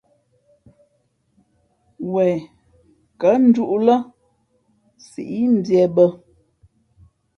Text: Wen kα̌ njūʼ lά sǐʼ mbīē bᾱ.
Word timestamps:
Wen 2.13 2.35
kα̌ 3.19 3.33
njūʼ 3.47 3.71
lά 3.85 3.95
sǐʼ 5.09 5.43
mbīē 5.55 5.85
bᾱ. 5.95 6.05